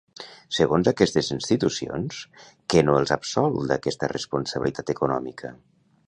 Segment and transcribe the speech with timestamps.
[0.59, 2.23] Segons aquestes institucions,
[2.73, 5.53] què no els absol d'aquesta responsabilitat econòmica?